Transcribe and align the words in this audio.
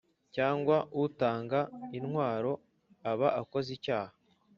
cyangwa 0.35 0.77
utanga 1.03 1.59
intwaro 1.97 2.51
aba 3.11 3.27
akoze 3.41 3.69
icyaha 3.77 4.13